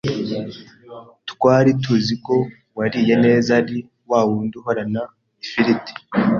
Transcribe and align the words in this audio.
Twari 1.31 1.71
tuzi 1.83 2.13
ko 2.25 2.35
uwariye 2.71 3.15
neza 3.25 3.49
ari 3.61 3.77
wawundi 4.11 4.53
uhorana 4.59 5.01
ifiriti 5.43 5.91